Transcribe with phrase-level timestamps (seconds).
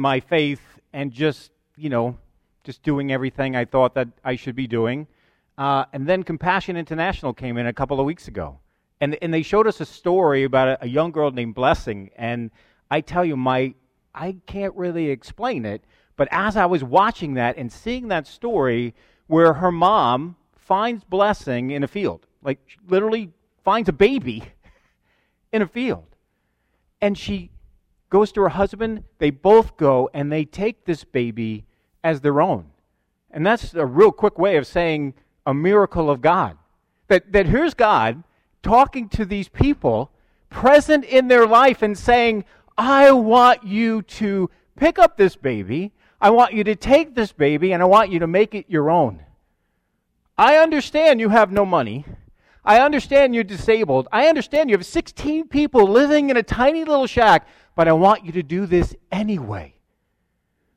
[0.00, 0.62] my faith
[0.94, 2.16] and just, you know,
[2.64, 5.06] just doing everything I thought that I should be doing.
[5.58, 8.58] Uh, and then Compassion International came in a couple of weeks ago.
[9.02, 12.10] And, and they showed us a story about a, a young girl named Blessing.
[12.16, 12.50] And
[12.90, 13.74] I tell you, my,
[14.14, 15.84] I can't really explain it.
[16.16, 18.94] But as I was watching that and seeing that story
[19.26, 23.30] where her mom finds Blessing in a field, like literally
[23.62, 24.42] finds a baby
[25.52, 26.06] in a field.
[27.02, 27.50] And she
[28.12, 29.02] goes to her husband.
[29.18, 31.64] They both go and they take this baby
[32.04, 32.66] as their own.
[33.30, 35.14] And that's a real quick way of saying
[35.46, 36.58] a miracle of God.
[37.08, 38.22] That, that here's God
[38.62, 40.12] talking to these people,
[40.50, 42.44] present in their life, and saying,
[42.76, 45.92] I want you to pick up this baby.
[46.20, 48.90] I want you to take this baby, and I want you to make it your
[48.90, 49.22] own.
[50.36, 52.04] I understand you have no money.
[52.64, 54.06] I understand you're disabled.
[54.12, 58.24] I understand you have 16 people living in a tiny little shack but I want
[58.24, 59.74] you to do this anyway.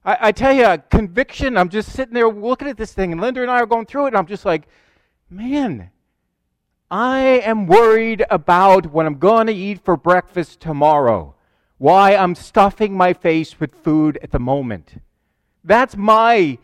[0.03, 3.41] I, I tell you, conviction, I'm just sitting there looking at this thing, and Linda
[3.41, 4.67] and I are going through it, and I'm just like,
[5.29, 5.89] man,
[6.89, 11.35] I am worried about what I'm going to eat for breakfast tomorrow.
[11.77, 15.01] Why I'm stuffing my face with food at the moment.
[15.63, 16.57] That's my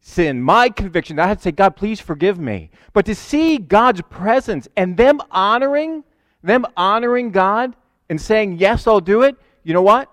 [0.00, 1.18] sin, my conviction.
[1.18, 2.70] I had to say, God, please forgive me.
[2.92, 6.04] But to see God's presence and them honoring,
[6.42, 7.76] them honoring God
[8.08, 10.10] and saying, Yes, I'll do it, you know what?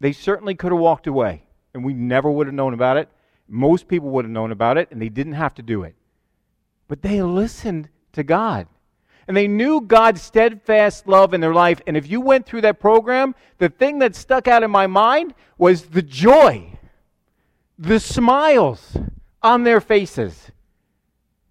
[0.00, 3.08] They certainly could have walked away, and we never would have known about it.
[3.48, 5.94] Most people would have known about it, and they didn't have to do it.
[6.88, 8.66] But they listened to God.
[9.28, 11.80] And they knew God's steadfast love in their life.
[11.86, 15.34] And if you went through that program, the thing that stuck out in my mind
[15.56, 16.78] was the joy,
[17.78, 18.96] the smiles
[19.42, 20.50] on their faces.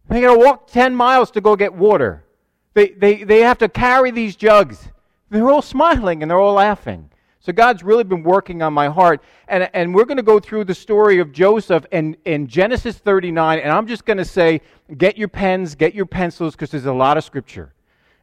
[0.09, 2.25] They got to walk 10 miles to go get water.
[2.73, 4.89] They, they, they have to carry these jugs.
[5.29, 7.09] They're all smiling and they're all laughing.
[7.49, 9.23] So God's really been working on my heart.
[9.47, 13.57] And, and we're going to go through the story of Joseph in, in Genesis 39.
[13.57, 14.61] And I'm just going to say,
[14.99, 17.73] get your pens, get your pencils, because there's a lot of scripture.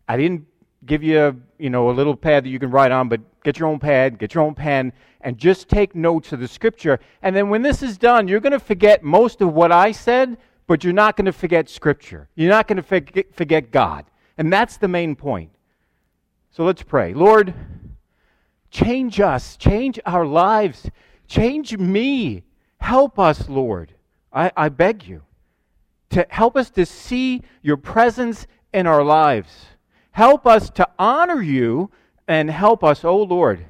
[0.06, 0.47] I didn't
[0.84, 3.59] give you, a, you know, a little pad that you can write on, but get
[3.59, 4.92] your own pad, get your own pen,
[5.22, 7.00] and just take notes of the scripture.
[7.20, 10.36] And then when this is done, you're going to forget most of what I said,
[10.69, 12.28] but you're not going to forget scripture.
[12.36, 14.04] You're not going to forget, forget God.
[14.38, 15.50] And that's the main point.
[16.53, 17.12] So let's pray.
[17.12, 17.53] Lord,
[18.76, 20.91] Change us, change our lives,
[21.26, 22.42] change me.
[22.78, 23.94] Help us, Lord.
[24.31, 25.22] I, I beg you
[26.10, 29.65] to help us to see your presence in our lives.
[30.10, 31.91] Help us to honor you
[32.28, 33.65] and help us, oh Lord,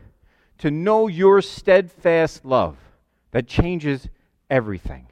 [0.58, 2.76] to know your steadfast love
[3.30, 4.08] that changes
[4.50, 5.06] everything.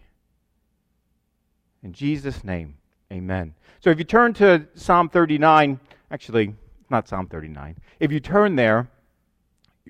[1.85, 2.79] In Jesus' name,
[3.13, 3.55] amen.
[3.79, 5.79] So if you turn to Psalm 39,
[6.11, 6.53] actually,
[6.91, 8.89] not Psalm 39, if you turn there,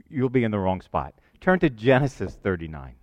[0.08, 1.14] you'll be in the wrong spot.
[1.40, 2.94] Turn to Genesis 39.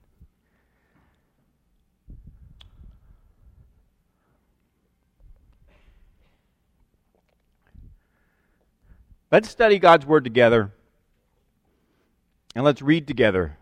[9.31, 10.71] Let's study God's Word together
[12.55, 13.57] and let's read together.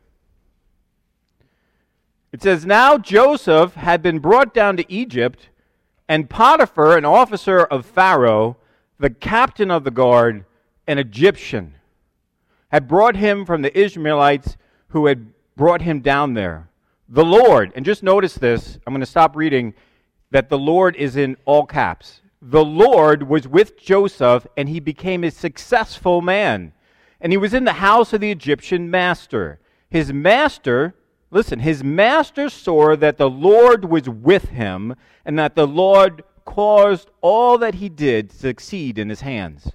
[2.31, 5.49] It says, Now Joseph had been brought down to Egypt,
[6.07, 8.57] and Potiphar, an officer of Pharaoh,
[8.99, 10.45] the captain of the guard,
[10.87, 11.75] an Egyptian,
[12.69, 14.57] had brought him from the Ishmaelites
[14.89, 16.69] who had brought him down there.
[17.07, 19.73] The Lord, and just notice this, I'm going to stop reading,
[20.31, 22.21] that the Lord is in all caps.
[22.41, 26.73] The Lord was with Joseph, and he became a successful man.
[27.19, 29.59] And he was in the house of the Egyptian master.
[29.89, 30.93] His master,
[31.31, 37.09] listen, his master saw that the Lord was with him, and that the Lord caused
[37.21, 39.71] all that he did to succeed in his hands.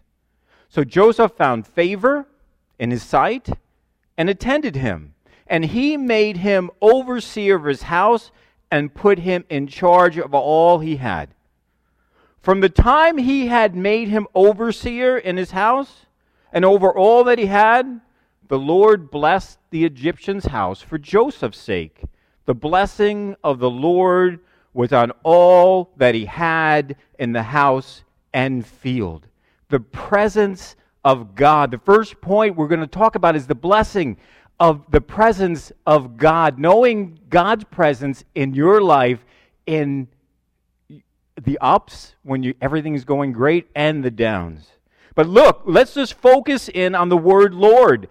[0.69, 2.27] So Joseph found favor
[2.79, 3.49] in his sight
[4.17, 5.15] and attended him.
[5.47, 8.31] And he made him overseer of his house
[8.71, 11.35] and put him in charge of all he had.
[12.41, 16.07] From the time he had made him overseer in his house
[16.53, 18.01] and over all that he had,
[18.49, 22.03] the Lord blessed the Egyptian's house for Joseph's sake.
[22.45, 24.41] The blessing of the Lord
[24.75, 29.27] was on all that he had in the house and field.
[29.71, 31.71] The presence of God.
[31.71, 34.17] The first point we're going to talk about is the blessing
[34.59, 39.25] of the presence of God, knowing God's presence in your life
[39.67, 40.09] in
[41.41, 44.71] the ups when you, everything's going great and the downs.
[45.15, 48.09] But look, let's just focus in on the word Lord.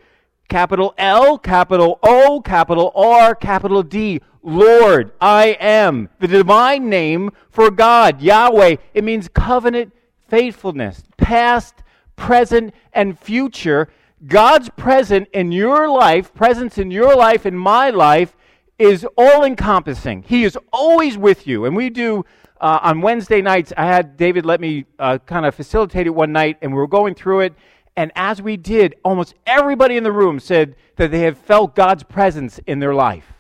[0.50, 4.22] Capital L, capital O, capital R, capital D.
[4.42, 6.10] Lord, I am.
[6.20, 8.76] The divine name for God, Yahweh.
[8.94, 9.94] It means covenant
[10.28, 11.76] faithfulness, past,
[12.24, 13.90] present, and future.
[14.26, 18.38] God's present in your life, presence in your life, in my life,
[18.80, 20.24] is all encompassing.
[20.24, 21.66] He is always with you.
[21.66, 22.24] And we do
[22.62, 26.32] uh, on Wednesday nights, I had David let me uh, kind of facilitate it one
[26.32, 27.54] night, and we were going through it.
[27.98, 32.04] And as we did, almost everybody in the room said that they have felt God's
[32.04, 33.34] presence in their life.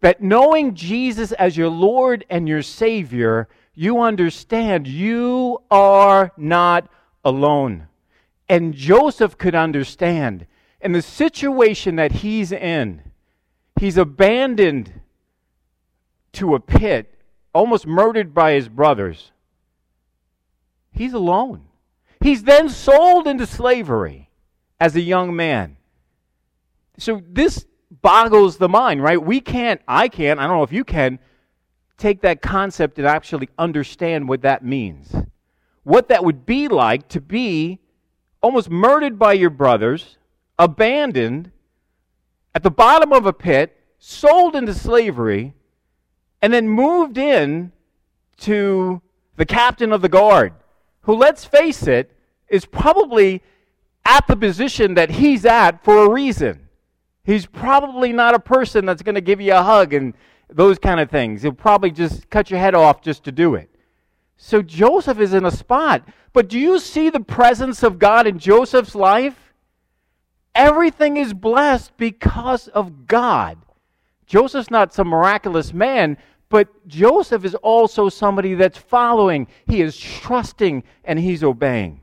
[0.00, 6.88] That knowing Jesus as your Lord and your Savior, you understand you are not
[7.24, 7.88] alone.
[8.48, 10.46] And Joseph could understand.
[10.80, 13.02] In the situation that he's in,
[13.78, 15.00] he's abandoned
[16.32, 17.14] to a pit,
[17.54, 19.30] almost murdered by his brothers.
[20.92, 21.66] He's alone.
[22.20, 24.30] He's then sold into slavery
[24.80, 25.76] as a young man.
[26.98, 29.22] So this boggles the mind, right?
[29.22, 31.18] We can't, I can't, I don't know if you can,
[31.96, 35.14] take that concept and actually understand what that means.
[35.84, 37.80] What that would be like to be
[38.40, 40.18] almost murdered by your brothers,
[40.58, 41.50] abandoned,
[42.54, 45.54] at the bottom of a pit, sold into slavery,
[46.40, 47.72] and then moved in
[48.38, 49.00] to
[49.36, 50.52] the captain of the guard
[51.02, 52.10] who, let's face it,
[52.48, 53.42] is probably
[54.04, 56.68] at the position that he's at for a reason.
[57.24, 60.14] He's probably not a person that's going to give you a hug and
[60.50, 61.42] those kind of things.
[61.42, 63.70] He'll probably just cut your head off just to do it.
[64.36, 66.08] So Joseph is in a spot.
[66.32, 69.52] But do you see the presence of God in Joseph's life?
[70.54, 73.58] Everything is blessed because of God.
[74.26, 76.16] Joseph's not some miraculous man,
[76.48, 79.46] but Joseph is also somebody that's following.
[79.66, 82.00] He is trusting and he's obeying.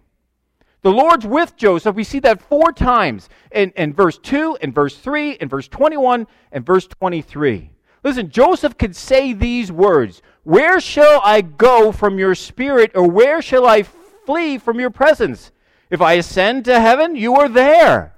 [0.81, 1.95] The Lord's with Joseph.
[1.95, 6.25] We see that four times in, in verse 2, in verse 3, in verse 21,
[6.51, 7.69] and verse 23.
[8.03, 13.41] Listen, Joseph could say these words Where shall I go from your spirit, or where
[13.41, 15.51] shall I flee from your presence?
[15.89, 18.15] If I ascend to heaven, you are there.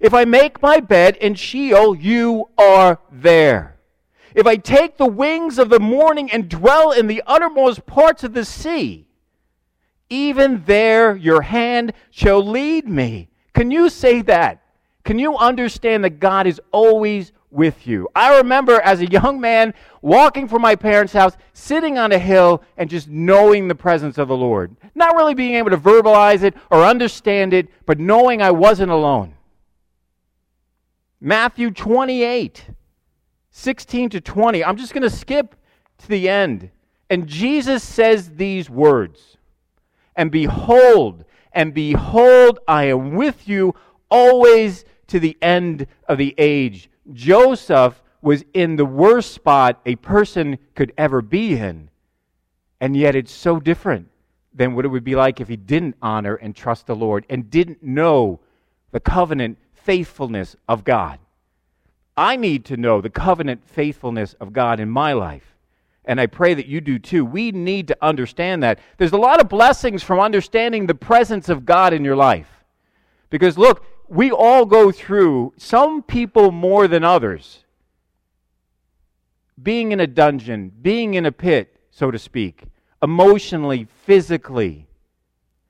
[0.00, 3.76] If I make my bed in Sheol, you are there.
[4.34, 8.34] If I take the wings of the morning and dwell in the uttermost parts of
[8.34, 9.06] the sea,
[10.10, 13.28] even there your hand shall lead me.
[13.54, 14.60] Can you say that?
[15.04, 18.08] Can you understand that God is always with you?
[18.14, 19.72] I remember as a young man
[20.02, 24.28] walking from my parents' house, sitting on a hill, and just knowing the presence of
[24.28, 24.76] the Lord.
[24.94, 29.34] Not really being able to verbalize it or understand it, but knowing I wasn't alone.
[31.20, 32.66] Matthew 28.
[33.56, 34.64] 16 to 20.
[34.64, 35.54] I'm just going to skip
[35.98, 36.70] to the end.
[37.08, 39.36] And Jesus says these words
[40.16, 43.76] And behold, and behold, I am with you
[44.10, 46.90] always to the end of the age.
[47.12, 51.90] Joseph was in the worst spot a person could ever be in.
[52.80, 54.08] And yet it's so different
[54.52, 57.50] than what it would be like if he didn't honor and trust the Lord and
[57.50, 58.40] didn't know
[58.92, 61.18] the covenant faithfulness of God.
[62.16, 65.54] I need to know the covenant faithfulness of God in my life.
[66.04, 67.24] And I pray that you do too.
[67.24, 68.78] We need to understand that.
[68.98, 72.64] There's a lot of blessings from understanding the presence of God in your life.
[73.30, 77.64] Because look, we all go through, some people more than others,
[79.62, 82.64] being in a dungeon, being in a pit, so to speak,
[83.02, 84.86] emotionally, physically.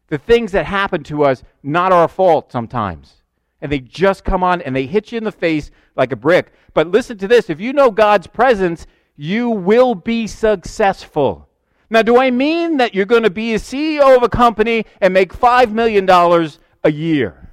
[0.09, 3.23] The things that happen to us, not our fault sometimes
[3.65, 6.53] and they just come on and they hit you in the face like a brick.
[6.75, 11.49] But listen to this if you know God's presence, you will be successful.
[11.89, 15.15] Now, do I mean that you're going to be a CEO of a company and
[15.15, 17.44] make $5 million a year?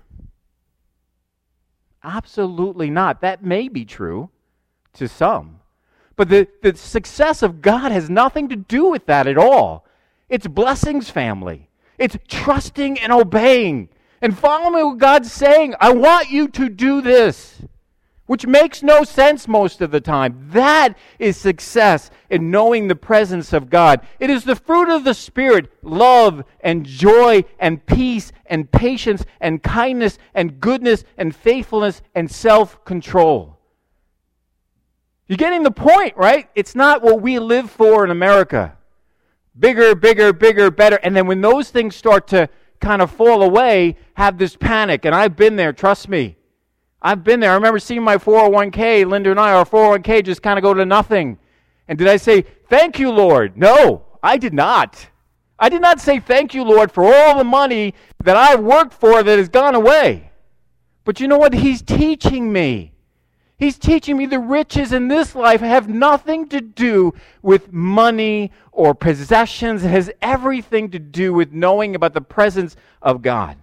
[2.03, 3.21] Absolutely not.
[3.21, 4.29] That may be true
[4.93, 5.59] to some.
[6.15, 9.85] But the, the success of God has nothing to do with that at all.
[10.29, 11.69] It's blessings, family.
[11.97, 13.89] It's trusting and obeying
[14.21, 15.75] and following what God's saying.
[15.79, 17.61] I want you to do this,
[18.31, 20.47] which makes no sense most of the time.
[20.51, 24.07] That is success in knowing the presence of God.
[24.21, 29.61] It is the fruit of the Spirit love and joy and peace and patience and
[29.61, 33.59] kindness and goodness and faithfulness and self control.
[35.27, 36.49] You're getting the point, right?
[36.55, 38.77] It's not what we live for in America.
[39.59, 41.01] Bigger, bigger, bigger, better.
[41.03, 42.47] And then when those things start to
[42.79, 45.03] kind of fall away, have this panic.
[45.03, 46.37] And I've been there, trust me.
[47.01, 47.51] I've been there.
[47.51, 50.85] I remember seeing my 401k, Linda and I, our 401k just kind of go to
[50.85, 51.39] nothing.
[51.87, 53.57] And did I say, Thank you, Lord?
[53.57, 55.07] No, I did not.
[55.57, 59.23] I did not say, Thank you, Lord, for all the money that I've worked for
[59.23, 60.31] that has gone away.
[61.03, 61.53] But you know what?
[61.53, 62.93] He's teaching me.
[63.57, 68.95] He's teaching me the riches in this life have nothing to do with money or
[68.95, 69.83] possessions.
[69.83, 73.57] It has everything to do with knowing about the presence of God.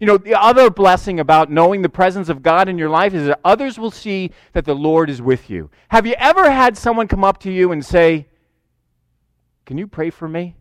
[0.00, 3.26] You know, the other blessing about knowing the presence of God in your life is
[3.26, 5.70] that others will see that the Lord is with you.
[5.88, 8.28] Have you ever had someone come up to you and say,
[9.66, 10.54] Can you pray for me?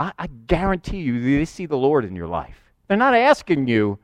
[0.00, 2.72] I, I guarantee you they see the Lord in your life.
[2.88, 3.98] They're not asking you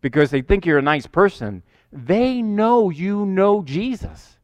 [0.00, 1.64] because they think you're a nice person.
[1.92, 4.38] They know you know Jesus.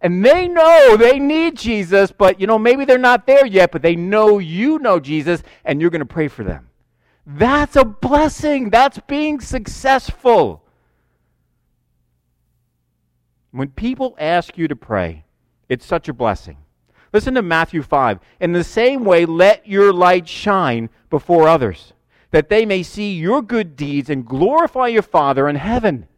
[0.00, 3.82] And they know they need Jesus, but you know, maybe they're not there yet, but
[3.82, 6.67] they know you know Jesus and you're going to pray for them.
[7.30, 8.70] That's a blessing.
[8.70, 10.64] That's being successful.
[13.50, 15.24] When people ask you to pray,
[15.68, 16.56] it's such a blessing.
[17.12, 18.18] Listen to Matthew 5.
[18.40, 21.92] In the same way, let your light shine before others,
[22.30, 26.08] that they may see your good deeds and glorify your Father in heaven.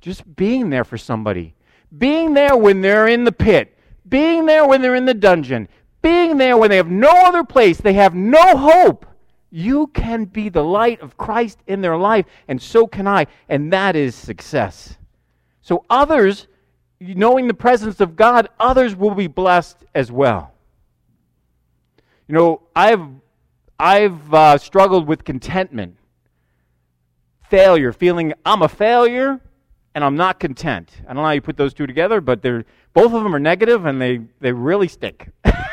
[0.00, 1.54] Just being there for somebody,
[1.96, 3.76] being there when they're in the pit,
[4.08, 5.68] being there when they're in the dungeon,
[6.00, 9.04] being there when they have no other place, they have no hope.
[9.50, 13.72] You can be the light of Christ in their life, and so can I, and
[13.72, 14.98] that is success.
[15.62, 16.46] So, others,
[17.00, 20.52] knowing the presence of God, others will be blessed as well.
[22.26, 23.06] You know, I've,
[23.78, 25.96] I've uh, struggled with contentment,
[27.48, 29.40] failure, feeling I'm a failure
[29.94, 30.92] and I'm not content.
[31.04, 33.40] I don't know how you put those two together, but they're, both of them are
[33.40, 35.30] negative and they, they really stick.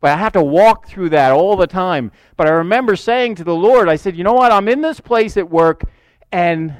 [0.00, 2.12] But I have to walk through that all the time.
[2.36, 4.52] But I remember saying to the Lord, I said, you know what?
[4.52, 5.82] I'm in this place at work
[6.30, 6.74] and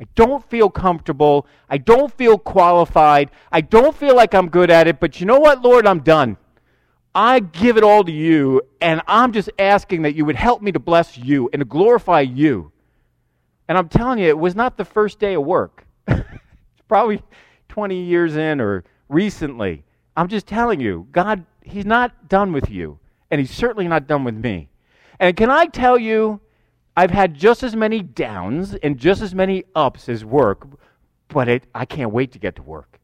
[0.00, 1.46] I don't feel comfortable.
[1.68, 3.30] I don't feel qualified.
[3.50, 5.00] I don't feel like I'm good at it.
[5.00, 5.86] But you know what, Lord?
[5.86, 6.36] I'm done.
[7.14, 10.70] I give it all to you, and I'm just asking that you would help me
[10.72, 12.70] to bless you and to glorify you.
[13.66, 15.84] And I'm telling you, it was not the first day of work.
[16.06, 16.22] it's
[16.88, 17.22] probably
[17.68, 19.84] 20 years in or recently.
[20.16, 22.98] I'm just telling you, God He's not done with you,
[23.30, 24.68] and He's certainly not done with me.
[25.20, 26.40] And can I tell you,
[26.96, 30.66] I've had just as many downs and just as many ups as work,
[31.28, 32.98] but it, I can't wait to get to work.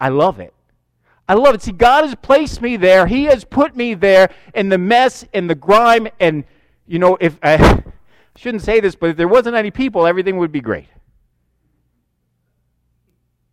[0.00, 0.52] I love it.
[1.28, 1.62] I love it.
[1.62, 3.06] See, God has placed me there.
[3.06, 6.44] He has put me there in the mess, in the grime, and
[6.86, 7.82] you know, if I
[8.36, 10.88] shouldn't say this, but if there wasn't any people, everything would be great.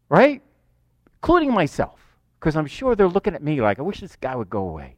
[0.09, 0.41] Right?
[1.21, 1.98] Including myself
[2.39, 4.95] because I'm sure they're looking at me like, I wish this guy would go away.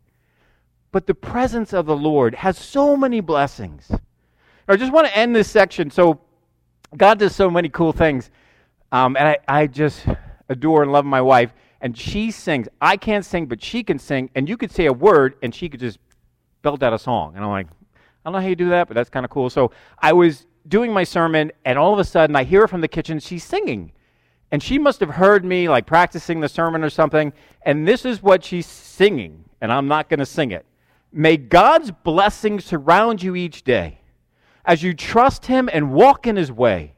[0.92, 3.92] But the presence of the Lord has so many blessings.
[4.68, 5.90] I just want to end this section.
[5.90, 6.22] So,
[6.96, 8.30] God does so many cool things.
[8.92, 10.06] Um, and I, I just
[10.50, 11.54] adore and love my wife.
[11.80, 12.68] And she sings.
[12.82, 14.30] I can't sing, but she can sing.
[14.36, 15.98] And you could say a word, and she could just
[16.62, 17.36] belt out a song.
[17.36, 19.50] And I'm like, I don't know how you do that, but that's kind of cool.
[19.50, 22.82] So I was doing my sermon, and all of a sudden I hear her from
[22.82, 23.20] the kitchen.
[23.20, 23.94] She's singing.
[24.52, 27.32] And she must have heard me like practicing the sermon or something.
[27.64, 29.46] And this is what she's singing.
[29.62, 30.66] And I'm not going to sing it.
[31.14, 34.00] May God's blessings surround you each day
[34.66, 36.94] as you trust Him and walk in His way.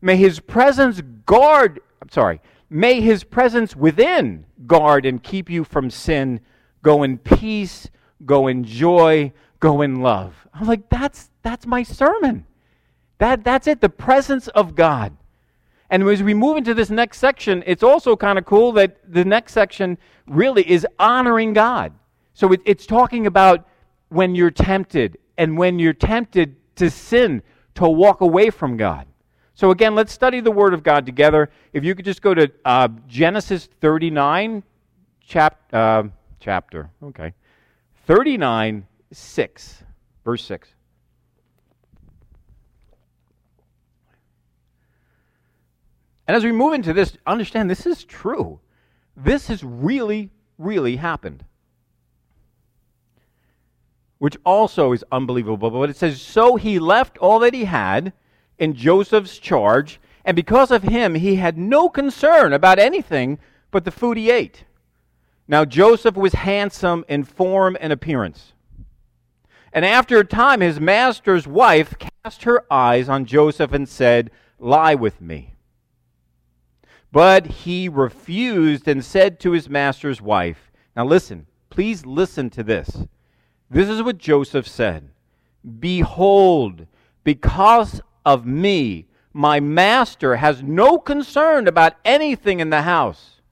[0.00, 5.90] May His presence guard, I'm sorry, may His presence within guard and keep you from
[5.90, 6.40] sin.
[6.82, 7.88] Go in peace,
[8.24, 10.48] go in joy, go in love.
[10.54, 12.46] I'm like, that's, that's my sermon.
[13.18, 15.16] That, that's it, the presence of God.
[15.92, 19.26] And as we move into this next section, it's also kind of cool that the
[19.26, 21.92] next section really is honoring God.
[22.32, 23.68] So it, it's talking about
[24.08, 27.42] when you're tempted and when you're tempted to sin,
[27.74, 29.06] to walk away from God.
[29.52, 31.50] So again, let's study the Word of God together.
[31.74, 34.62] If you could just go to uh, Genesis 39,
[35.20, 36.04] chap, uh,
[36.40, 37.34] chapter, okay,
[38.06, 39.84] 39, 6,
[40.24, 40.70] verse 6.
[46.26, 48.60] And as we move into this, understand this is true.
[49.16, 51.44] This has really, really happened.
[54.18, 55.70] Which also is unbelievable.
[55.70, 58.12] But it says, So he left all that he had
[58.58, 63.38] in Joseph's charge, and because of him, he had no concern about anything
[63.72, 64.64] but the food he ate.
[65.48, 68.52] Now Joseph was handsome in form and appearance.
[69.72, 74.94] And after a time, his master's wife cast her eyes on Joseph and said, Lie
[74.94, 75.51] with me.
[77.12, 83.04] But he refused and said to his master's wife, Now listen, please listen to this.
[83.70, 85.10] This is what Joseph said
[85.78, 86.86] Behold,
[87.22, 93.42] because of me, my master has no concern about anything in the house.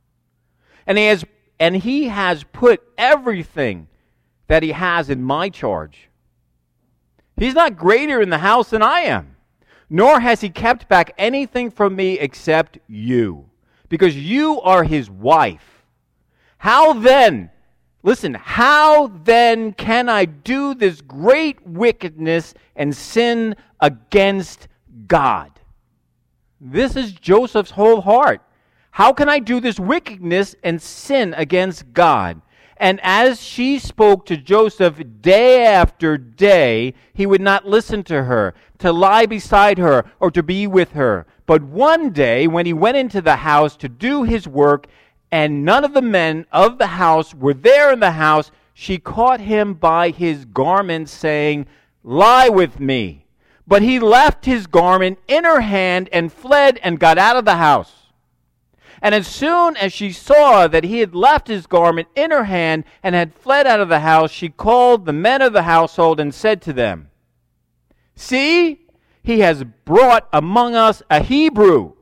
[0.86, 1.24] And he has,
[1.58, 3.88] and he has put everything
[4.46, 6.08] that he has in my charge.
[7.36, 9.36] He's not greater in the house than I am,
[9.88, 13.49] nor has he kept back anything from me except you
[13.90, 15.84] because you are his wife.
[16.56, 17.50] How then,
[18.02, 24.68] listen, how then can I do this great wickedness and sin against
[25.06, 25.50] God.
[26.60, 28.42] This is Joseph's whole heart.
[28.92, 32.42] How can I do this wickedness and sin against God?
[32.76, 38.54] And as she spoke to Joseph day after day, he would not listen to her,
[38.78, 41.26] to lie beside her, or to be with her.
[41.50, 44.86] But one day, when he went into the house to do his work,
[45.32, 49.40] and none of the men of the house were there in the house, she caught
[49.40, 51.66] him by his garment, saying,
[52.04, 53.26] Lie with me.
[53.66, 57.56] But he left his garment in her hand and fled and got out of the
[57.56, 58.12] house.
[59.02, 62.84] And as soon as she saw that he had left his garment in her hand
[63.02, 66.32] and had fled out of the house, she called the men of the household and
[66.32, 67.10] said to them,
[68.14, 68.86] See,
[69.22, 71.92] he has brought among us a Hebrew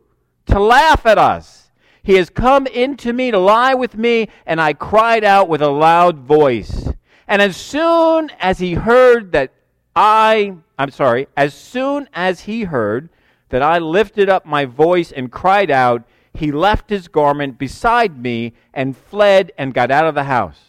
[0.47, 1.71] to laugh at us.
[2.03, 5.61] He has come in to me to lie with me, and I cried out with
[5.61, 6.89] a loud voice.
[7.27, 9.53] And as soon as he heard that
[9.95, 13.11] I, I'm sorry, as soon as he heard
[13.51, 18.55] that I lifted up my voice and cried out, he left his garment beside me
[18.73, 20.68] and fled and got out of the house.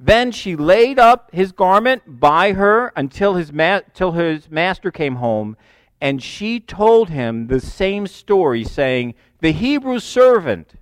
[0.00, 5.16] Then she laid up his garment by her until his, ma- till his master came
[5.16, 5.56] home,
[6.00, 10.74] and she told him the same story, saying, The Hebrew servant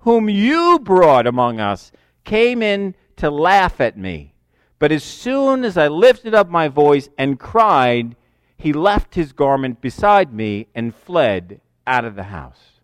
[0.00, 1.92] whom you brought among us
[2.24, 4.34] came in to laugh at me.
[4.78, 8.14] But as soon as I lifted up my voice and cried,
[8.56, 12.80] he left his garment beside me and fled out of the house.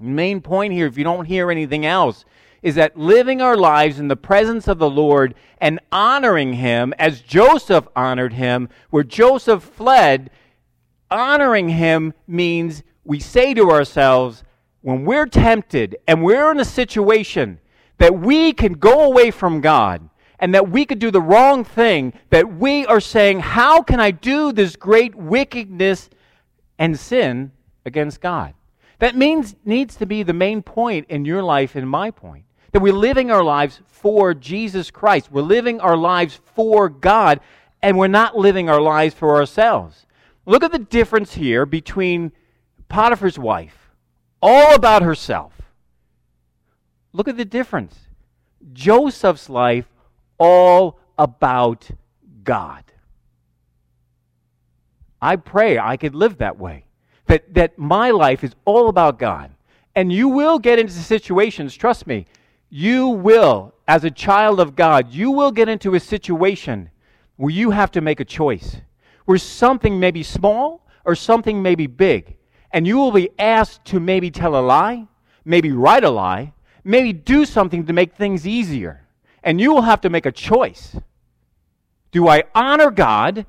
[0.00, 2.24] Main point here, if you don't hear anything else,
[2.62, 7.20] is that living our lives in the presence of the Lord and honoring Him as
[7.20, 10.30] Joseph honored Him, where Joseph fled,
[11.10, 14.42] honoring Him means we say to ourselves,
[14.82, 17.58] when we're tempted and we're in a situation
[17.98, 20.08] that we can go away from God
[20.38, 24.10] and that we could do the wrong thing, that we are saying, How can I
[24.10, 26.08] do this great wickedness
[26.78, 27.52] and sin
[27.84, 28.54] against God?
[28.98, 32.45] That means needs to be the main point in your life and my point.
[32.76, 35.32] That we're living our lives for Jesus Christ.
[35.32, 37.40] We're living our lives for God,
[37.80, 40.04] and we're not living our lives for ourselves.
[40.44, 42.32] Look at the difference here between
[42.90, 43.88] Potiphar's wife,
[44.42, 45.54] all about herself.
[47.14, 47.98] Look at the difference.
[48.74, 49.86] Joseph's life,
[50.36, 51.88] all about
[52.44, 52.84] God.
[55.22, 56.84] I pray I could live that way
[57.24, 59.50] that, that my life is all about God.
[59.94, 62.26] And you will get into situations, trust me,
[62.70, 66.90] you will, as a child of God, you will get into a situation
[67.36, 68.76] where you have to make a choice,
[69.24, 72.36] where something may be small or something may be big.
[72.72, 75.06] And you will be asked to maybe tell a lie,
[75.44, 76.52] maybe write a lie,
[76.82, 79.02] maybe do something to make things easier.
[79.42, 80.96] And you will have to make a choice.
[82.10, 83.46] Do I honor God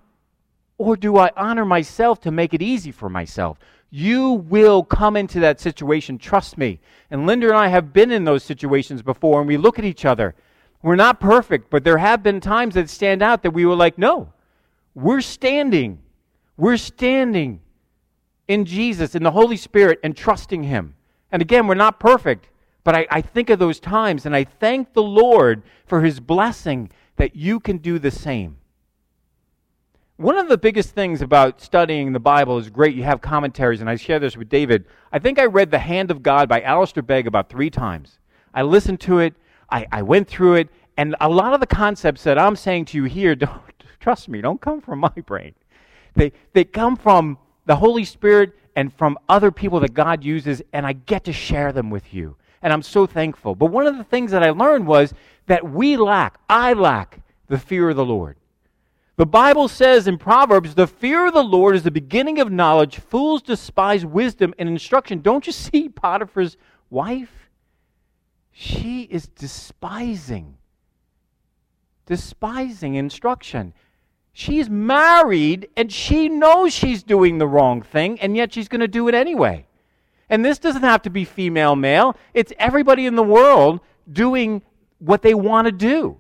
[0.78, 3.58] or do I honor myself to make it easy for myself?
[3.90, 6.80] You will come into that situation, trust me.
[7.10, 10.04] And Linda and I have been in those situations before, and we look at each
[10.04, 10.36] other.
[10.82, 13.98] We're not perfect, but there have been times that stand out that we were like,
[13.98, 14.34] no,
[14.94, 16.00] we're standing.
[16.58, 17.62] We're standing
[18.48, 20.96] in Jesus, in the Holy Spirit, and trusting Him.
[21.32, 22.50] And again, we're not perfect,
[22.84, 26.90] but I, I think of those times, and I thank the Lord for His blessing
[27.16, 28.58] that you can do the same.
[30.18, 32.96] One of the biggest things about studying the Bible is great.
[32.96, 34.86] You have commentaries, and I share this with David.
[35.12, 38.18] I think I read The Hand of God by Alistair Begg about three times.
[38.52, 39.36] I listened to it,
[39.70, 42.98] I, I went through it, and a lot of the concepts that I'm saying to
[42.98, 43.62] you here, don't,
[44.00, 45.54] trust me, don't come from my brain.
[46.16, 50.88] They, they come from the Holy Spirit and from other people that God uses, and
[50.88, 52.38] I get to share them with you.
[52.64, 53.54] And I'm so thankful.
[53.54, 55.14] But one of the things that I learned was
[55.46, 58.36] that we lack, I lack, the fear of the Lord.
[59.18, 63.00] The Bible says in Proverbs, the fear of the Lord is the beginning of knowledge.
[63.00, 65.22] Fools despise wisdom and instruction.
[65.22, 66.56] Don't you see Potiphar's
[66.92, 67.50] wife?
[68.52, 70.58] She is despising,
[72.06, 73.74] despising instruction.
[74.34, 78.88] She's married and she knows she's doing the wrong thing, and yet she's going to
[78.88, 79.66] do it anyway.
[80.30, 82.16] And this doesn't have to be female, male.
[82.36, 83.80] It's everybody in the world
[84.12, 84.62] doing
[85.00, 86.20] what they want to do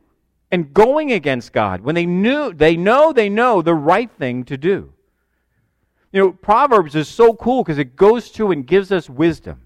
[0.52, 4.58] and going against God when they knew they know they know the right thing to
[4.58, 4.94] do.
[6.12, 9.62] You know, Proverbs is so cool because it goes to and gives us wisdom.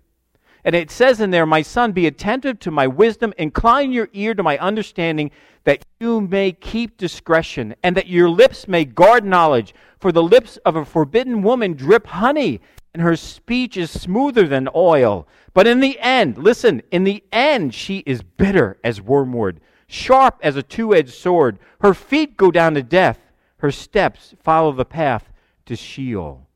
[0.63, 4.33] And it says in there, My son, be attentive to my wisdom, incline your ear
[4.33, 5.31] to my understanding,
[5.63, 9.73] that you may keep discretion, and that your lips may guard knowledge.
[9.99, 12.61] For the lips of a forbidden woman drip honey,
[12.93, 15.27] and her speech is smoother than oil.
[15.53, 20.55] But in the end, listen, in the end, she is bitter as wormwood sharp as
[20.55, 21.59] a two edged sword.
[21.81, 23.19] Her feet go down to death,
[23.57, 25.29] her steps follow the path
[25.65, 26.47] to Sheol.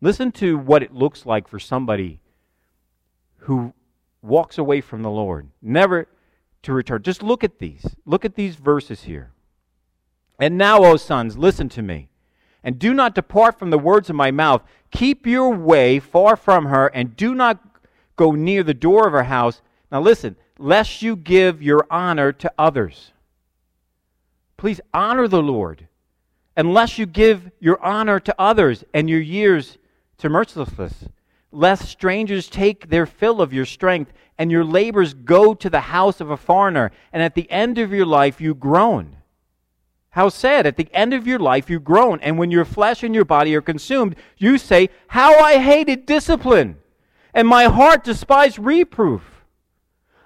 [0.00, 2.20] Listen to what it looks like for somebody
[3.38, 3.72] who
[4.20, 6.08] walks away from the Lord, never
[6.62, 7.02] to return.
[7.02, 7.86] Just look at these.
[8.04, 9.32] Look at these verses here.
[10.38, 12.08] And now, O sons, listen to me,
[12.62, 14.62] and do not depart from the words of my mouth.
[14.90, 17.60] Keep your way far from her, and do not
[18.16, 19.62] go near the door of her house.
[19.90, 23.12] Now, listen, lest you give your honor to others.
[24.56, 25.88] Please honor the Lord,
[26.56, 29.78] unless you give your honor to others and your years
[30.18, 31.04] to mercilessness
[31.52, 36.20] lest strangers take their fill of your strength and your labors go to the house
[36.20, 39.16] of a foreigner, and at the end of your life you groan.
[40.10, 40.66] How sad.
[40.66, 43.54] At the end of your life you groan, and when your flesh and your body
[43.54, 46.78] are consumed, you say, How I hated discipline,
[47.34, 49.31] and my heart despised reproof.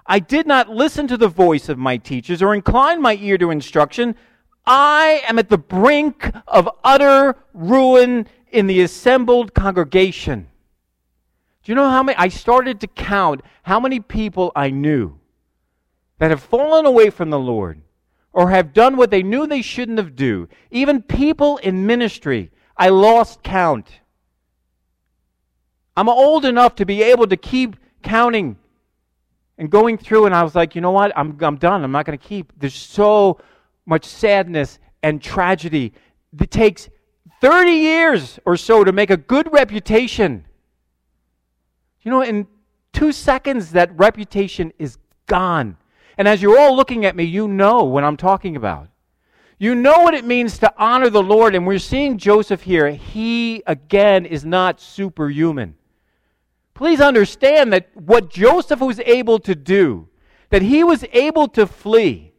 [0.09, 3.51] I did not listen to the voice of my teachers or incline my ear to
[3.51, 4.15] instruction.
[4.65, 10.49] I am at the brink of utter ruin in the assembled congregation.
[11.63, 12.17] Do you know how many?
[12.17, 15.19] I started to count how many people I knew
[16.19, 17.83] that have fallen away from the Lord
[18.33, 20.49] or have done what they knew they shouldn't have do.
[20.71, 23.89] Even people in ministry, I lost count.
[25.97, 28.57] I'm old enough to be able to keep counting
[29.59, 31.13] and going through, and I was like, you know what?
[31.17, 31.83] I'm, I'm done.
[31.83, 32.53] I'm not going to keep.
[32.59, 33.41] There's so
[33.87, 35.95] much sadness and tragedy.
[36.39, 36.89] It takes
[37.41, 40.45] 30 years or so to make a good reputation.
[42.03, 42.47] You know, in
[42.93, 45.77] two seconds, that reputation is gone.
[46.19, 48.89] And as you're all looking at me, you know what I'm talking about.
[49.59, 51.55] You know what it means to honor the Lord.
[51.55, 52.91] And we're seeing Joseph here.
[52.91, 55.77] He, again, is not superhuman.
[56.77, 60.09] Please understand that what Joseph was able to do,
[60.51, 62.35] that he was able to flee,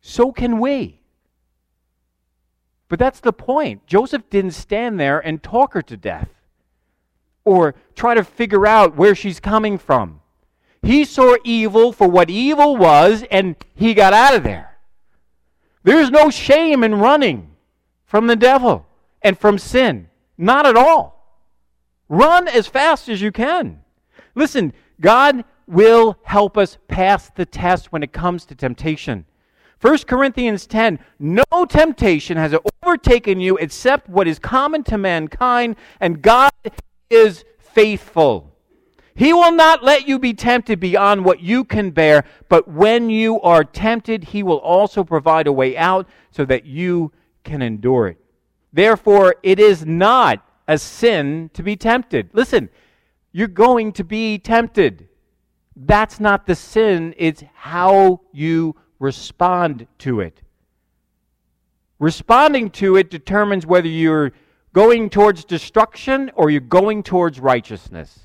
[0.00, 1.00] so can we.
[2.88, 3.84] But that's the point.
[3.88, 6.28] Joseph didn't stand there and talk her to death
[7.44, 10.20] or try to figure out where she's coming from.
[10.80, 14.78] He saw evil for what evil was and he got out of there.
[15.82, 17.50] There's no shame in running
[18.06, 18.86] from the devil
[19.22, 20.08] and from sin.
[20.38, 21.13] Not at all.
[22.08, 23.80] Run as fast as you can.
[24.34, 29.24] Listen, God will help us pass the test when it comes to temptation.
[29.80, 36.22] 1 Corinthians 10 No temptation has overtaken you except what is common to mankind, and
[36.22, 36.52] God
[37.10, 38.50] is faithful.
[39.16, 43.40] He will not let you be tempted beyond what you can bear, but when you
[43.42, 47.12] are tempted, He will also provide a way out so that you
[47.44, 48.18] can endure it.
[48.72, 52.30] Therefore, it is not a sin to be tempted.
[52.32, 52.68] Listen,
[53.32, 55.08] you're going to be tempted.
[55.76, 60.40] That's not the sin, it's how you respond to it.
[61.98, 64.32] Responding to it determines whether you're
[64.72, 68.20] going towards destruction or you're going towards righteousness.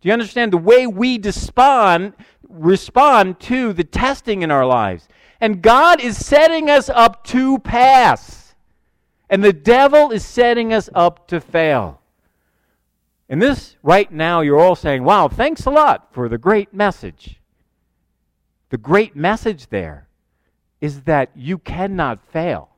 [0.00, 2.12] Do you understand the way we respond,
[2.48, 5.08] respond to the testing in our lives?
[5.40, 8.43] And God is setting us up to pass.
[9.30, 12.00] And the devil is setting us up to fail.
[13.28, 17.40] And this, right now, you're all saying, wow, thanks a lot for the great message.
[18.70, 20.08] The great message there
[20.80, 22.70] is that you cannot fail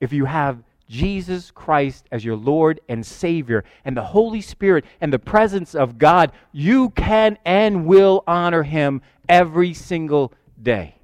[0.00, 5.12] if you have Jesus Christ as your Lord and Savior and the Holy Spirit and
[5.12, 10.94] the presence of God, you can and will honor Him every single day.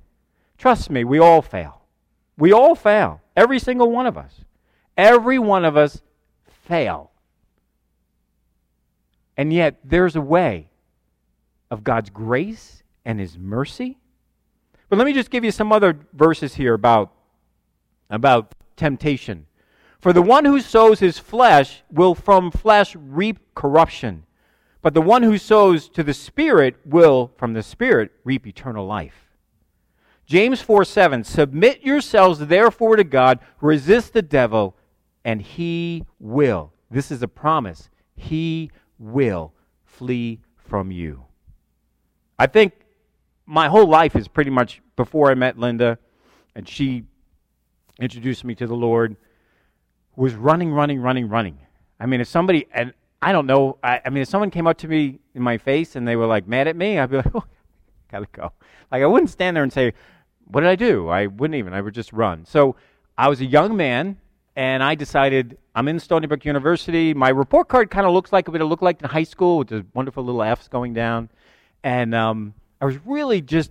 [0.57, 1.83] Trust me, we all fail.
[2.39, 3.21] We all fail.
[3.37, 4.45] Every single one of us.
[4.97, 6.03] Every one of us
[6.47, 7.11] fail.
[9.37, 10.69] And yet, there's a way
[11.71, 13.99] of God's grace and His mercy.
[14.89, 17.13] But let me just give you some other verses here about,
[18.09, 19.47] about temptation.
[19.99, 24.25] For the one who sows his flesh will from flesh reap corruption,
[24.83, 29.24] but the one who sows to the Spirit will from the Spirit reap eternal life.
[30.27, 34.77] James 4 7 Submit yourselves therefore to God, resist the devil,
[35.25, 36.73] and he will.
[36.91, 37.91] This is a promise.
[38.17, 39.53] He will
[39.85, 41.25] flee from you.
[42.39, 42.73] I think
[43.47, 45.99] my whole life is pretty much before I met Linda,
[46.55, 47.05] and she
[48.01, 49.17] introduced me to the Lord
[50.17, 51.59] was running, running, running, running.
[51.99, 54.79] I mean, if somebody, and I don't know, I, I, mean, if someone came up
[54.79, 57.31] to me in my face and they were like mad at me, I'd be like,
[57.35, 57.45] oh,
[58.11, 58.53] gotta go.
[58.91, 59.93] Like, I wouldn't stand there and say,
[60.47, 61.09] what did I do?
[61.09, 62.45] I wouldn't even, I would just run.
[62.45, 62.77] So
[63.17, 64.19] I was a young man,
[64.57, 67.15] and I decided I'm in Stony Brook University.
[67.15, 69.69] My report card kind of looks like what it looked like in high school with
[69.69, 71.29] the wonderful little F's going down.
[71.83, 73.71] And um, I was really just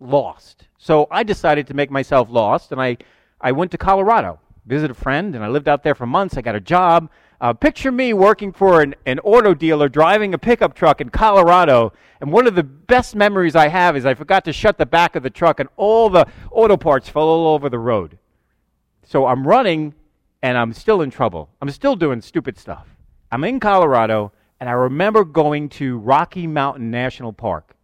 [0.00, 0.66] lost.
[0.78, 2.96] So I decided to make myself lost, and I
[3.40, 6.36] I went to Colorado, visited a friend, and I lived out there for months.
[6.36, 7.10] I got a job.
[7.40, 11.92] Uh, picture me working for an, an auto dealer driving a pickup truck in Colorado.
[12.20, 15.14] And one of the best memories I have is I forgot to shut the back
[15.14, 18.18] of the truck, and all the auto parts fell all over the road.
[19.04, 19.94] So I'm running,
[20.42, 21.48] and I'm still in trouble.
[21.62, 22.88] I'm still doing stupid stuff.
[23.30, 27.76] I'm in Colorado, and I remember going to Rocky Mountain National Park.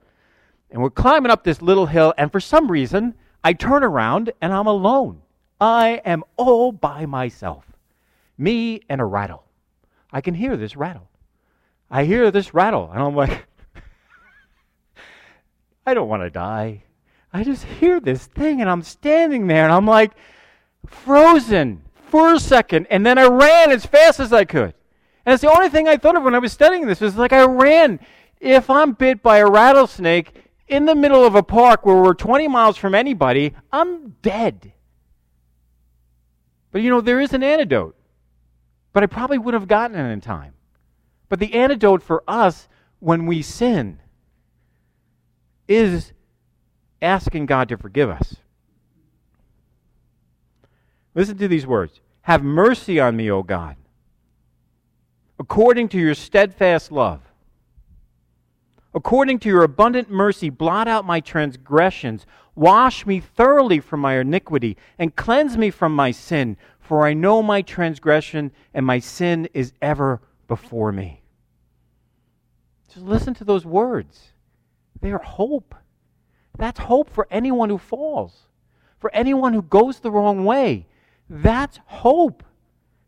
[0.71, 3.15] And we're climbing up this little hill, and for some reason,
[3.45, 5.21] I turn around and I'm alone.
[5.61, 7.65] I am all by myself.
[8.37, 9.44] Me and a rattle.
[10.15, 11.09] I can hear this rattle.
[11.91, 13.47] I hear this rattle, and I'm like,
[15.87, 16.85] I don't want to die.
[17.33, 20.13] I just hear this thing, and I'm standing there, and I'm like,
[20.87, 24.75] frozen for a second, and then I ran as fast as I could.
[25.27, 27.33] And it's the only thing I thought of when I was studying this was like
[27.33, 27.99] I ran.
[28.41, 30.33] If I'm bit by a rattlesnake,
[30.69, 34.73] in the middle of a park where we're 20 miles from anybody, I'm dead.
[36.71, 37.97] But you know, there is an antidote.
[38.95, 40.55] But I probably would have gotten it in time.
[41.29, 42.69] But the antidote for us
[43.01, 44.01] when we sin
[45.69, 46.13] is
[47.03, 48.37] asking God to forgive us.
[51.15, 53.77] Listen to these words Have mercy on me, O God,
[55.39, 57.21] according to your steadfast love
[58.95, 62.27] According to your abundant mercy, blot out my transgressions.
[62.55, 67.43] Wash me thoroughly from my iniquity and cleanse me from my sin, for I know
[67.43, 71.23] my transgression and my sin is ever before me.
[72.93, 74.33] Just listen to those words.
[75.01, 75.75] They are hope.
[76.59, 78.49] That's hope for anyone who falls,
[78.99, 80.87] for anyone who goes the wrong way.
[81.31, 82.43] That's hope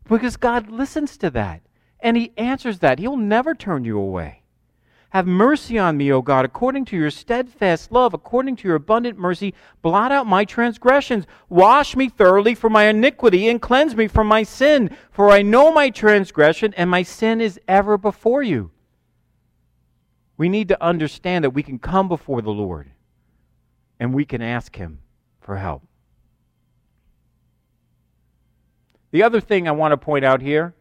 [0.09, 1.61] because God listens to that
[1.99, 2.97] and He answers that.
[2.97, 4.41] He'll never turn you away.
[5.17, 9.17] Have mercy on me, O God, according to your steadfast love, according to your abundant
[9.17, 9.55] mercy.
[9.81, 11.25] Blot out my transgressions.
[11.49, 14.95] Wash me thoroughly from my iniquity and cleanse me from my sin.
[15.09, 18.69] For I know my transgression and my sin is ever before you.
[20.37, 22.91] We need to understand that we can come before the Lord
[23.99, 24.99] and we can ask Him
[25.41, 25.81] for help.
[29.09, 30.75] The other thing I want to point out here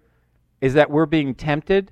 [0.61, 1.91] is that we're being tempted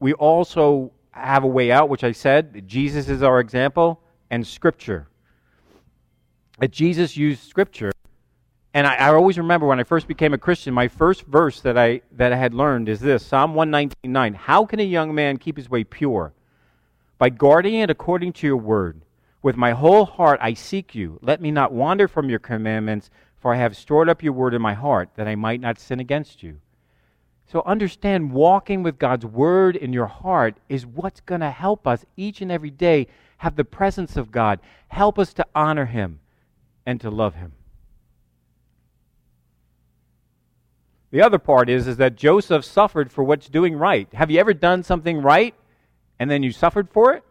[0.00, 2.66] we also have a way out, which I said.
[2.66, 5.08] Jesus is our example, and Scripture.
[6.58, 7.92] That Jesus used Scripture.
[8.74, 11.78] And I, I, always remember when I first became a Christian, my first verse that
[11.78, 14.34] I, that I had learned is this Psalm 119.9.
[14.34, 16.32] How can a young man keep his way pure?
[17.16, 19.02] By guarding it according to your word.
[19.42, 21.18] With my whole heart I seek you.
[21.22, 24.60] Let me not wander from your commandments, for I have stored up your word in
[24.60, 26.60] my heart, that I might not sin against you.
[27.50, 32.04] So understand walking with God's word in your heart is what's going to help us
[32.14, 33.06] each and every day
[33.38, 36.20] have the presence of God, help us to honor him
[36.84, 37.52] and to love him.
[41.10, 44.08] The other part is, is that Joseph suffered for what's doing right.
[44.12, 45.54] Have you ever done something right
[46.18, 47.24] and then you suffered for it?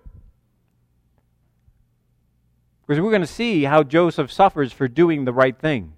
[2.88, 5.94] Because we're going to see how Joseph suffers for doing the right thing.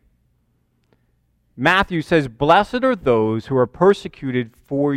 [1.61, 4.95] Matthew says, Blessed are those who are persecuted for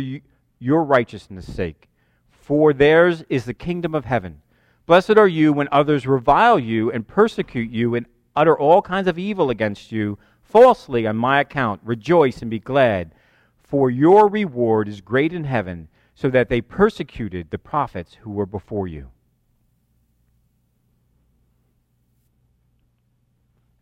[0.59, 1.89] your righteousness' sake,
[2.31, 4.41] for theirs is the kingdom of heaven.
[4.85, 9.19] Blessed are you when others revile you and persecute you and utter all kinds of
[9.19, 11.81] evil against you falsely on my account.
[11.83, 13.13] Rejoice and be glad,
[13.61, 18.45] for your reward is great in heaven, so that they persecuted the prophets who were
[18.45, 19.09] before you.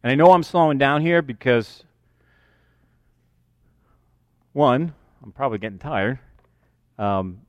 [0.01, 1.83] And I know I'm slowing down here because
[4.53, 6.19] one, I'm probably getting tired.
[6.97, 7.41] Um,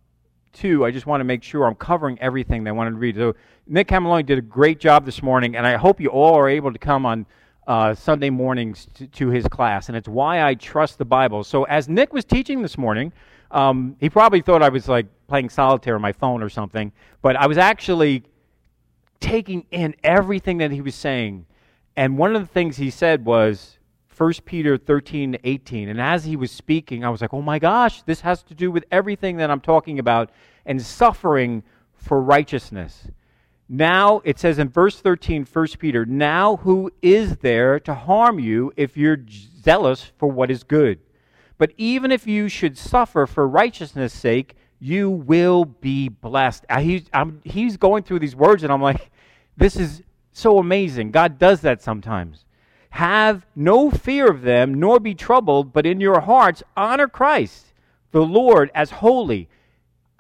[0.52, 3.16] two, I just want to make sure I'm covering everything I wanted to read.
[3.16, 3.34] So
[3.66, 6.72] Nick Cameloni did a great job this morning, and I hope you all are able
[6.72, 7.26] to come on
[7.66, 11.44] uh, Sunday mornings to, to, his class, and it's why I trust the Bible.
[11.44, 13.12] So as Nick was teaching this morning,
[13.52, 17.36] um, he probably thought I was like playing solitaire on my phone or something, but
[17.36, 18.24] I was actually
[19.20, 21.46] taking in everything that he was saying.
[21.96, 23.78] And one of the things he said was,
[24.22, 25.88] 1 Peter 13 18.
[25.88, 28.70] And as he was speaking, I was like, oh my gosh, this has to do
[28.70, 30.30] with everything that I'm talking about
[30.64, 31.64] and suffering
[31.96, 33.08] for righteousness.
[33.68, 38.72] Now, it says in verse 13, 1 Peter, now who is there to harm you
[38.76, 41.00] if you're zealous for what is good?
[41.58, 46.64] But even if you should suffer for righteousness' sake, you will be blessed.
[46.78, 49.10] He's, I'm, he's going through these words, and I'm like,
[49.56, 50.00] this is
[50.32, 51.10] so amazing.
[51.10, 52.44] God does that sometimes.
[52.92, 57.72] Have no fear of them, nor be troubled, but in your hearts honor Christ,
[58.10, 59.48] the Lord, as holy.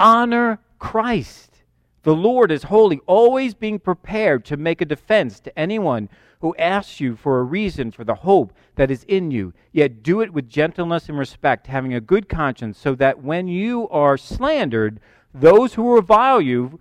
[0.00, 1.62] Honor Christ.
[2.02, 6.08] The Lord is holy, always being prepared to make a defense to anyone
[6.40, 10.22] who asks you for a reason for the hope that is in you, yet do
[10.22, 14.98] it with gentleness and respect, having a good conscience, so that when you are slandered,
[15.34, 16.80] those who revile you,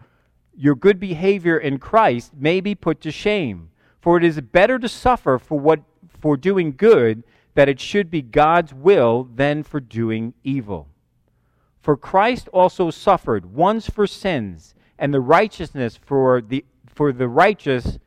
[0.56, 3.71] your good behavior in Christ, may be put to shame.
[4.02, 5.82] For it is better to suffer for what
[6.20, 10.88] for doing good that it should be God's will than for doing evil.
[11.82, 17.98] For Christ also suffered once for sins, and the righteousness for the for the righteous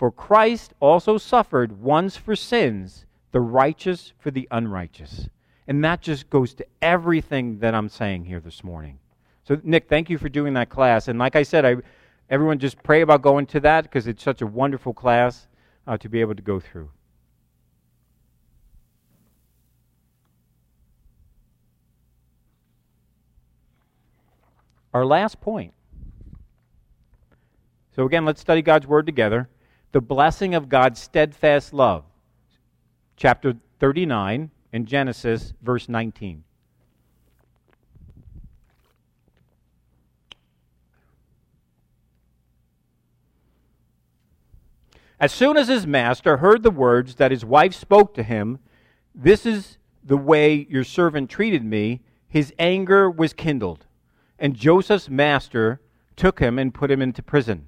[0.00, 5.28] for Christ also suffered once for sins, the righteous for the unrighteous.
[5.68, 8.98] And that just goes to everything that I'm saying here this morning.
[9.44, 11.08] So, Nick, thank you for doing that class.
[11.08, 11.76] And like I said, I,
[12.30, 15.48] everyone just pray about going to that because it's such a wonderful class
[15.86, 16.88] uh, to be able to go through.
[24.94, 25.74] Our last point.
[27.94, 29.48] So, again, let's study God's Word together.
[29.92, 32.04] The blessing of God's steadfast love.
[33.16, 36.44] Chapter 39 in Genesis, verse 19.
[45.20, 48.58] As soon as his master heard the words that his wife spoke to him,
[49.14, 53.86] This is the way your servant treated me, his anger was kindled.
[54.38, 55.82] And Joseph's master
[56.16, 57.66] took him and put him into prison,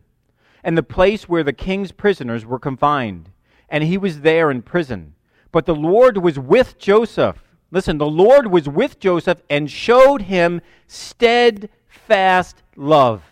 [0.64, 3.28] and the place where the king's prisoners were confined.
[3.68, 5.14] And he was there in prison.
[5.50, 7.42] But the Lord was with Joseph.
[7.70, 13.31] Listen, the Lord was with Joseph and showed him steadfast love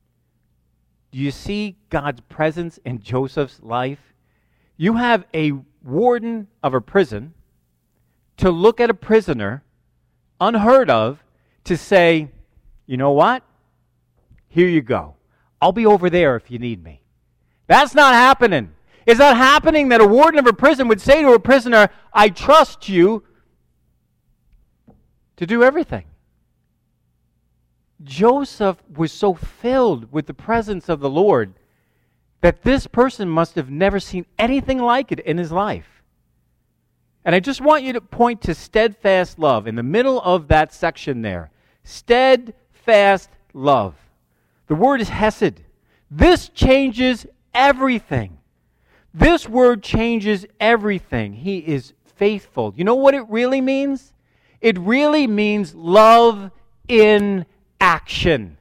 [1.11, 3.99] Do you see God's presence in Joseph's life?
[4.77, 7.33] You have a warden of a prison
[8.37, 9.63] to look at a prisoner,
[10.39, 11.23] unheard of,
[11.65, 12.29] to say,
[12.87, 13.43] you know what?
[14.47, 15.15] Here you go.
[15.61, 17.01] I'll be over there if you need me.
[17.67, 18.71] That's not happening.
[19.05, 22.29] It's not happening that a warden of a prison would say to a prisoner, I
[22.29, 23.23] trust you
[25.37, 26.05] to do everything.
[28.03, 31.53] Joseph was so filled with the presence of the Lord
[32.41, 36.01] that this person must have never seen anything like it in his life.
[37.23, 40.73] And I just want you to point to steadfast love in the middle of that
[40.73, 41.51] section there.
[41.83, 43.95] Steadfast love.
[44.67, 45.61] The word is hesed.
[46.09, 48.39] This changes everything.
[49.13, 51.33] This word changes everything.
[51.33, 52.73] He is faithful.
[52.75, 54.13] You know what it really means?
[54.61, 56.49] It really means love
[56.87, 57.45] in
[57.81, 58.57] action.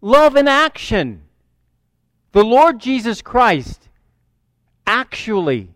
[0.00, 1.22] Love in action.
[2.32, 3.88] The Lord Jesus Christ
[4.86, 5.68] actually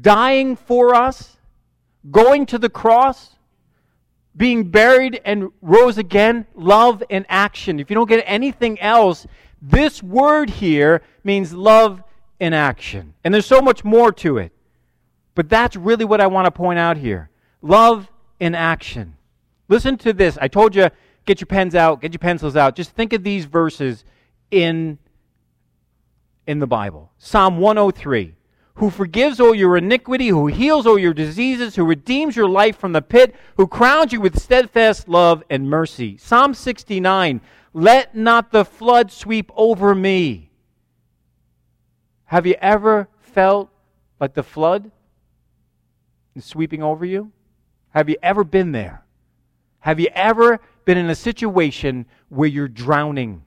[0.00, 1.36] dying for us,
[2.10, 3.30] going to the cross,
[4.36, 7.80] being buried and rose again, love in action.
[7.80, 9.26] If you don't get anything else,
[9.60, 12.02] this word here means love
[12.40, 13.14] in action.
[13.24, 14.52] And there's so much more to it.
[15.34, 17.30] But that's really what I want to point out here.
[17.62, 19.16] Love in action.
[19.68, 20.36] Listen to this.
[20.40, 20.88] I told you
[21.26, 22.76] get your pens out, get your pencils out.
[22.76, 24.04] Just think of these verses
[24.50, 24.98] in,
[26.46, 27.12] in the Bible.
[27.18, 28.34] Psalm 103
[28.74, 32.92] Who forgives all your iniquity, who heals all your diseases, who redeems your life from
[32.92, 36.16] the pit, who crowns you with steadfast love and mercy.
[36.16, 37.40] Psalm 69
[37.72, 40.50] Let not the flood sweep over me.
[42.24, 43.70] Have you ever felt
[44.18, 44.90] like the flood
[46.34, 47.30] is sweeping over you?
[47.90, 49.04] Have you ever been there?
[49.80, 53.42] Have you ever been in a situation where you're drowning.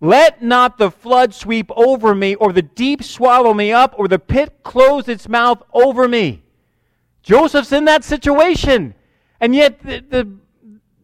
[0.00, 4.18] Let not the flood sweep over me, or the deep swallow me up, or the
[4.18, 6.42] pit close its mouth over me.
[7.22, 8.94] Joseph's in that situation.
[9.40, 10.36] And yet the, the,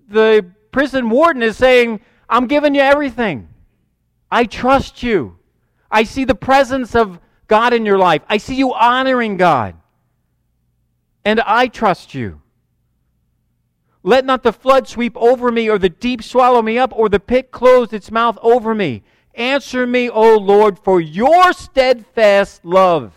[0.08, 3.48] the prison warden is saying, I'm giving you everything.
[4.30, 5.38] I trust you.
[5.90, 7.18] I see the presence of
[7.48, 8.22] God in your life.
[8.28, 9.74] I see you honoring God.
[11.24, 12.40] And I trust you.
[14.02, 17.20] Let not the flood sweep over me, or the deep swallow me up, or the
[17.20, 19.02] pit close its mouth over me.
[19.34, 23.12] Answer me, O Lord, for your steadfast love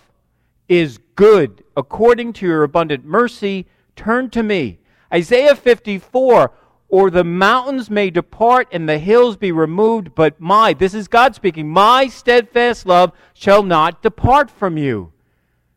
[0.67, 1.63] is good.
[1.75, 3.65] According to your abundant mercy,
[3.95, 4.79] turn to me.
[5.13, 6.51] Isaiah 54
[6.89, 11.33] Or the mountains may depart and the hills be removed, but my, this is God
[11.33, 15.13] speaking, my steadfast love shall not depart from you.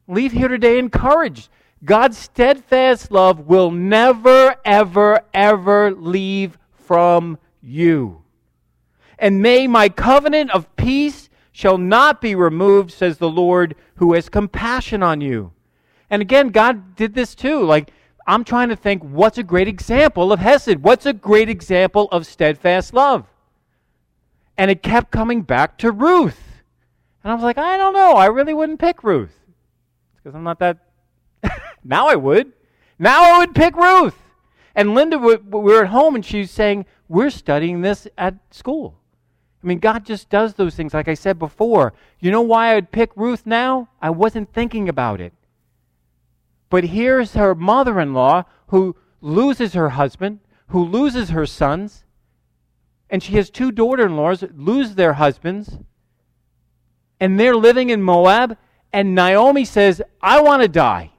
[0.09, 1.49] leave here today encouraged.
[1.85, 8.23] God's steadfast love will never, ever, ever leave from you.
[9.19, 14.29] And may my covenant of peace shall not be removed, says the Lord, who has
[14.29, 15.53] compassion on you.
[16.11, 17.63] And again, God did this too.
[17.65, 17.91] Like,
[18.27, 20.83] I'm trying to think what's a great example of Hesed?
[20.83, 23.27] What's a great example of steadfast love?
[24.59, 26.63] And it kept coming back to Ruth.
[27.23, 28.15] And I was like, I don't know.
[28.15, 29.39] I really wouldn't pick Ruth.
[30.17, 30.79] Because I'm not that.
[31.85, 32.53] now I would.
[32.99, 34.17] Now I would pick Ruth.
[34.75, 38.99] And Linda, we were at home and she's saying, We're studying this at school.
[39.63, 41.93] I mean, God just does those things, like I said before.
[42.21, 43.89] You know why I would pick Ruth now?
[44.01, 45.33] I wasn't thinking about it.
[46.69, 52.05] But here's her mother in law who loses her husband, who loses her sons,
[53.09, 55.79] and she has two daughter in laws lose their husbands,
[57.19, 58.57] and they're living in Moab.
[58.93, 61.11] And Naomi says, I want to die,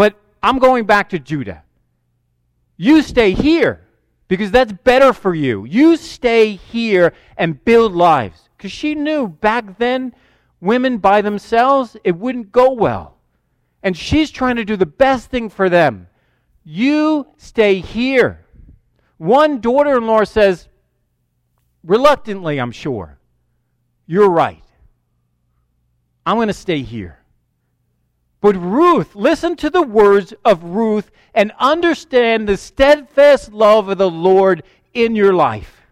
[0.00, 1.62] but I'm going back to Judah.
[2.78, 3.86] You stay here
[4.28, 5.66] because that's better for you.
[5.66, 8.48] You stay here and build lives.
[8.56, 10.14] Because she knew back then,
[10.58, 13.18] women by themselves, it wouldn't go well.
[13.82, 16.06] And she's trying to do the best thing for them.
[16.64, 18.46] You stay here.
[19.18, 20.66] One daughter in law says,
[21.84, 23.18] reluctantly, I'm sure,
[24.06, 24.64] You're right.
[26.24, 27.19] I'm going to stay here.
[28.40, 34.10] But Ruth, listen to the words of Ruth and understand the steadfast love of the
[34.10, 34.62] Lord
[34.94, 35.82] in your life.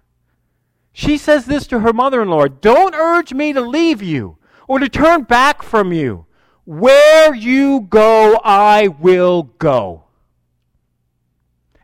[0.93, 4.79] She says this to her mother in law Don't urge me to leave you or
[4.79, 6.27] to turn back from you.
[6.65, 10.05] Where you go, I will go.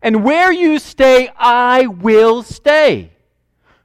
[0.02, 3.12] And where you stay, I will stay.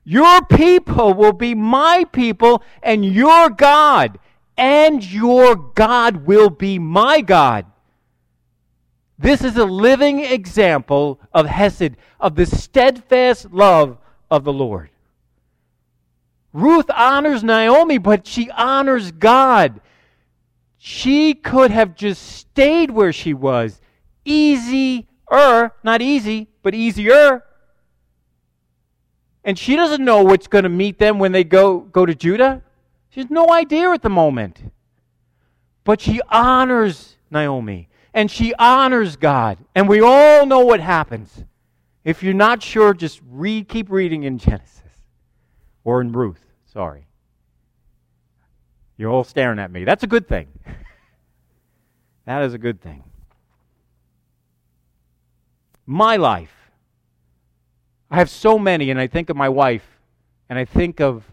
[0.03, 4.19] Your people will be my people, and your God,
[4.59, 7.65] and your God will be my God.
[9.17, 13.97] This is a living example of Hesed, of the steadfast love
[14.29, 14.89] of the Lord.
[16.51, 19.79] Ruth honors Naomi, but she honors God.
[20.77, 23.79] She could have just stayed where she was.
[24.25, 25.05] Easier,
[25.83, 27.43] not easy, but easier.
[29.43, 32.63] And she doesn't know what's going to meet them when they go, go to Judah.
[33.19, 34.71] She has no idea at the moment.
[35.83, 39.57] But she honors Naomi and she honors God.
[39.75, 41.43] And we all know what happens.
[42.05, 45.03] If you're not sure, just read, keep reading in Genesis
[45.83, 46.39] or in Ruth.
[46.71, 47.07] Sorry.
[48.95, 49.83] You're all staring at me.
[49.83, 50.47] That's a good thing.
[52.25, 53.03] that is a good thing.
[55.85, 56.71] My life.
[58.09, 59.99] I have so many, and I think of my wife,
[60.47, 61.25] and I think of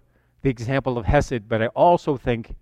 [0.46, 2.54] the example of Hesed, but I also think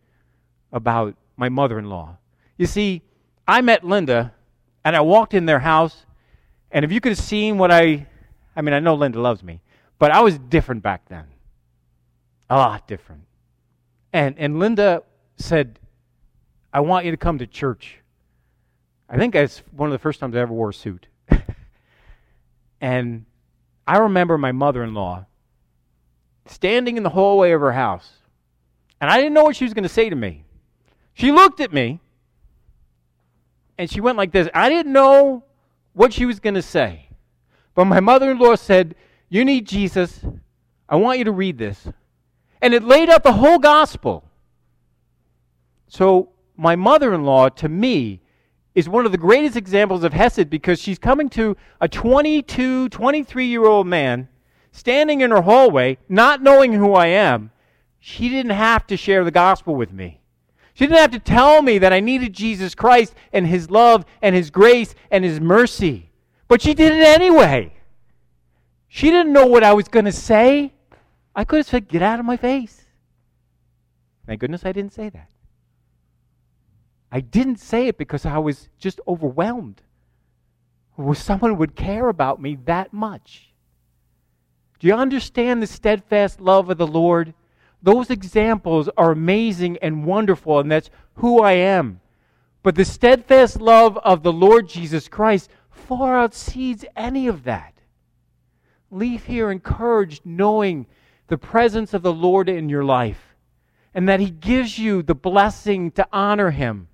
[0.72, 2.16] about my mother in law.
[2.57, 3.03] You see,
[3.47, 4.32] I met Linda,
[4.87, 6.07] and I walked in their house,
[6.70, 8.07] and if you could have seen what I
[8.57, 9.61] I mean, I know Linda loves me,
[9.99, 11.26] but I was different back then.
[12.49, 13.24] A lot different.
[14.14, 15.03] And, and Linda
[15.37, 15.78] said,
[16.72, 17.99] I want you to come to church.
[19.11, 21.09] I think that's one of the first times I ever wore a suit.
[22.80, 23.26] and
[23.87, 25.26] I remember my mother in law
[26.47, 28.11] standing in the hallway of her house.
[29.01, 30.45] And I didn't know what she was going to say to me.
[31.14, 32.01] She looked at me
[33.78, 34.49] and she went like this.
[34.55, 35.45] I didn't know
[35.92, 37.09] what she was going to say.
[37.74, 38.95] But my mother in law said,
[39.28, 40.20] You need Jesus.
[40.88, 41.88] I want you to read this
[42.64, 44.24] and it laid out the whole gospel.
[45.86, 48.22] So, my mother in law, to me,
[48.74, 53.47] is one of the greatest examples of Hesed because she's coming to a 22, 23
[53.47, 54.28] year old man
[54.75, 57.53] standing in her hallway, not knowing who I am.
[58.01, 60.20] She didn't have to share the gospel with me.
[60.75, 64.35] She didn't have to tell me that I needed Jesus Christ and His love and
[64.35, 66.11] His grace and His mercy.
[66.49, 67.72] But she did it anyway.
[68.89, 70.72] She didn't know what I was going to say.
[71.37, 72.85] I could have said, Get out of my face.
[74.27, 75.31] Thank goodness I didn't say that.
[77.12, 79.83] I didn't say it because I was just overwhelmed.
[81.14, 83.53] Someone would care about me that much.
[84.79, 87.35] Do you understand the steadfast love of the Lord?
[87.83, 92.01] Those examples are amazing and wonderful, and that's who I am.
[92.62, 97.75] But the steadfast love of the Lord Jesus Christ far exceeds any of that.
[98.91, 100.87] Leave here encouraged, knowing
[101.29, 103.35] the presence of the Lord in your life
[103.95, 106.89] and that He gives you the blessing to honor Him.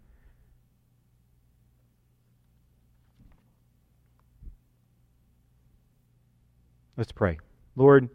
[6.96, 7.38] Let's pray.
[7.80, 8.10] Lord,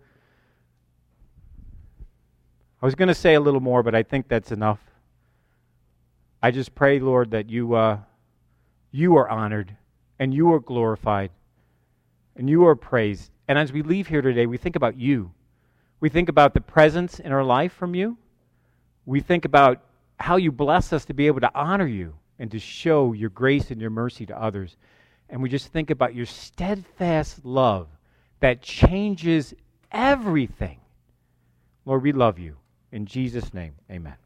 [2.80, 4.80] I was going to say a little more, but I think that's enough.
[6.40, 7.98] I just pray, Lord, that you, uh,
[8.92, 9.76] you are honored
[10.20, 11.32] and you are glorified
[12.36, 13.32] and you are praised.
[13.48, 15.32] And as we leave here today, we think about you.
[16.00, 18.20] We think about the presence in our life from you.
[19.08, 19.82] We think about
[20.20, 23.72] how you bless us to be able to honor you and to show your grace
[23.72, 24.78] and your mercy to others.
[25.28, 27.88] And we just think about your steadfast love
[28.46, 29.56] that changes
[29.92, 30.80] everything.
[31.84, 32.58] Lord, we love you.
[32.92, 34.18] In Jesus' name, amen.